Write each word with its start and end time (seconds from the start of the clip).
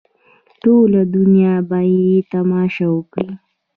ټوله 0.61 1.01
دنیا 1.15 1.55
به 1.69 1.79
یې 1.93 2.13
تماشه 2.33 2.87
وکړي. 2.95 3.29